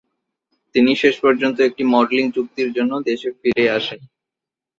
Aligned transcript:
তিনি 0.75 0.91
শেষ 1.01 1.15
পর্যন্ত 1.23 1.57
একটি 1.61 1.83
মডেলিং 1.93 2.25
চুক্তির 2.31 2.69
জন্য 2.73 2.93
দেশে 3.09 3.29
ফিরে 3.39 3.65
আসেন। 3.77 3.99